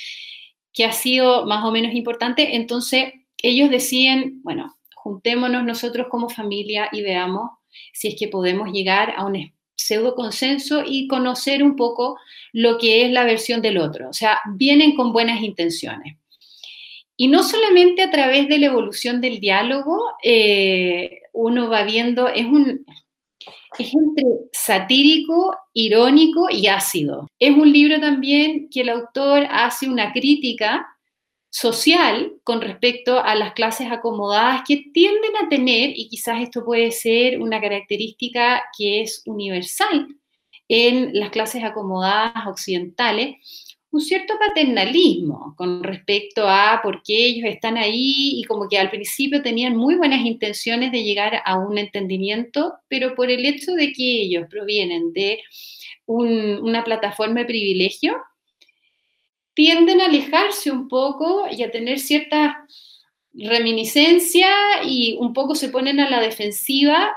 que 0.74 0.86
ha 0.86 0.92
sido 0.92 1.46
más 1.46 1.64
o 1.64 1.72
menos 1.72 1.94
importante, 1.94 2.56
entonces 2.56 3.14
ellos 3.42 3.70
deciden, 3.70 4.42
bueno, 4.44 4.76
juntémonos 4.96 5.64
nosotros 5.64 6.08
como 6.10 6.30
familia 6.30 6.90
y 6.92 7.04
veamos 7.04 7.52
si 7.96 8.10
es 8.10 8.16
que 8.20 8.28
podemos 8.28 8.72
llegar 8.72 9.14
a 9.16 9.26
un 9.26 9.54
pseudo 9.74 10.16
consenso 10.16 10.84
y 10.86 11.08
conocer 11.08 11.64
un 11.64 11.78
poco 11.78 12.18
lo 12.52 12.78
que 12.78 13.06
es 13.06 13.12
la 13.12 13.24
versión 13.24 13.62
del 13.62 13.78
otro. 13.78 14.10
O 14.10 14.14
sea, 14.14 14.40
vienen 14.54 14.96
con 14.96 15.14
buenas 15.14 15.42
intenciones. 15.42 16.18
Y 17.16 17.30
no 17.30 17.42
solamente 17.42 18.02
a 18.02 18.12
través 18.12 18.50
de 18.50 18.60
la 18.60 18.66
evolución 18.66 19.22
del 19.22 19.40
diálogo, 19.40 19.98
eh, 20.22 21.22
uno 21.32 21.70
va 21.70 21.84
viendo, 21.84 22.28
es 22.28 22.46
un, 22.46 22.86
es 23.80 23.94
entre 23.94 24.26
satírico, 24.52 25.56
irónico 25.74 26.50
y 26.50 26.68
ácido. 26.68 27.30
Es 27.40 27.56
un 27.56 27.72
libro 27.72 28.02
también 28.02 28.68
que 28.70 28.82
el 28.82 28.90
autor 28.90 29.48
hace 29.50 29.88
una 29.88 30.12
crítica 30.12 30.86
social 31.56 32.34
con 32.44 32.60
respecto 32.60 33.18
a 33.18 33.34
las 33.34 33.54
clases 33.54 33.90
acomodadas 33.90 34.64
que 34.68 34.88
tienden 34.94 35.38
a 35.42 35.48
tener, 35.48 35.92
y 35.96 36.10
quizás 36.10 36.42
esto 36.42 36.66
puede 36.66 36.92
ser 36.92 37.40
una 37.42 37.62
característica 37.62 38.62
que 38.78 39.02
es 39.02 39.24
universal 39.26 40.06
en 40.68 41.18
las 41.18 41.30
clases 41.30 41.64
acomodadas 41.64 42.46
occidentales, 42.46 43.38
un 43.90 44.02
cierto 44.02 44.34
paternalismo 44.38 45.54
con 45.56 45.82
respecto 45.82 46.46
a 46.46 46.82
por 46.84 47.02
qué 47.04 47.26
ellos 47.28 47.50
están 47.50 47.78
ahí 47.78 48.38
y 48.38 48.44
como 48.44 48.68
que 48.68 48.78
al 48.78 48.90
principio 48.90 49.42
tenían 49.42 49.78
muy 49.78 49.96
buenas 49.96 50.26
intenciones 50.26 50.92
de 50.92 51.04
llegar 51.06 51.42
a 51.46 51.58
un 51.58 51.78
entendimiento, 51.78 52.74
pero 52.90 53.16
por 53.16 53.32
el 53.32 53.46
hecho 53.46 53.72
de 53.72 53.94
que 53.94 54.24
ellos 54.24 54.48
provienen 54.50 55.14
de 55.14 55.40
una 56.06 56.84
plataforma 56.84 57.40
de 57.40 57.46
privilegio, 57.46 58.18
tienden 59.56 60.02
a 60.02 60.06
alejarse 60.06 60.70
un 60.70 60.88
poco 60.88 61.48
y 61.52 61.64
a 61.64 61.72
tener 61.72 62.00
cierta 62.00 62.68
reminiscencia 63.34 64.48
y 64.86 65.18
un 65.20 65.34
poco 65.34 65.56
se 65.56 65.70
ponen 65.70 66.00
a 66.00 66.10
la 66.10 66.22
defensiva 66.22 67.12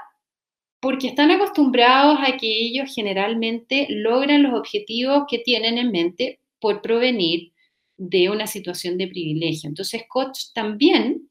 porque 0.80 1.08
están 1.08 1.30
acostumbrados 1.30 2.18
a 2.22 2.36
que 2.36 2.46
ellos 2.46 2.92
generalmente 2.94 3.86
logran 3.90 4.44
los 4.44 4.54
objetivos 4.54 5.24
que 5.28 5.38
tienen 5.40 5.76
en 5.76 5.90
mente 5.90 6.40
por 6.60 6.80
provenir 6.80 7.52
de 7.96 8.30
una 8.30 8.46
situación 8.46 8.96
de 8.96 9.08
privilegio. 9.08 9.68
Entonces, 9.68 10.04
Koch 10.08 10.52
también 10.54 11.28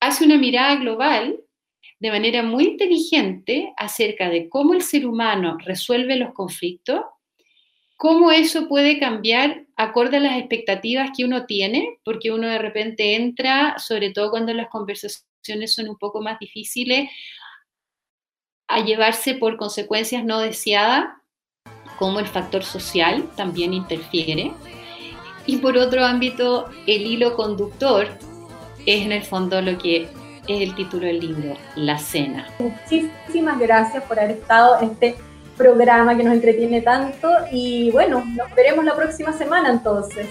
hace 0.00 0.24
una 0.24 0.38
mirada 0.38 0.76
global 0.76 1.38
de 2.00 2.10
manera 2.10 2.42
muy 2.42 2.64
inteligente 2.64 3.72
acerca 3.76 4.30
de 4.30 4.48
cómo 4.48 4.72
el 4.72 4.82
ser 4.82 5.06
humano 5.06 5.58
resuelve 5.64 6.16
los 6.16 6.32
conflictos 6.32 7.02
cómo 7.98 8.30
eso 8.30 8.68
puede 8.68 8.98
cambiar 8.98 9.66
acorde 9.78 10.16
a 10.16 10.20
las 10.20 10.36
expectativas 10.36 11.10
que 11.16 11.24
uno 11.24 11.46
tiene, 11.46 11.98
porque 12.04 12.32
uno 12.32 12.48
de 12.48 12.58
repente 12.58 13.14
entra, 13.14 13.78
sobre 13.78 14.10
todo 14.10 14.30
cuando 14.30 14.52
las 14.52 14.68
conversaciones 14.68 15.72
son 15.72 15.88
un 15.88 15.96
poco 15.96 16.20
más 16.20 16.38
difíciles, 16.40 17.08
a 18.66 18.80
llevarse 18.84 19.34
por 19.34 19.56
consecuencias 19.56 20.24
no 20.24 20.40
deseadas, 20.40 21.06
como 21.96 22.18
el 22.18 22.26
factor 22.26 22.64
social 22.64 23.30
también 23.36 23.72
interfiere. 23.72 24.52
Y 25.46 25.58
por 25.58 25.78
otro 25.78 26.04
ámbito, 26.04 26.68
el 26.88 27.06
hilo 27.06 27.36
conductor 27.36 28.08
es 28.84 29.06
en 29.06 29.12
el 29.12 29.22
fondo 29.22 29.62
lo 29.62 29.78
que 29.78 30.08
es 30.48 30.60
el 30.60 30.74
título 30.74 31.06
del 31.06 31.20
libro, 31.20 31.56
La 31.76 31.98
Cena. 31.98 32.48
Muchísimas 32.58 33.58
gracias 33.60 34.02
por 34.04 34.18
haber 34.18 34.38
estado 34.38 34.80
este 34.80 35.14
programa 35.58 36.16
que 36.16 36.24
nos 36.24 36.32
entretiene 36.32 36.80
tanto 36.80 37.28
y 37.50 37.90
bueno, 37.90 38.24
nos 38.34 38.54
veremos 38.54 38.84
la 38.84 38.94
próxima 38.96 39.32
semana 39.32 39.70
entonces. 39.70 40.26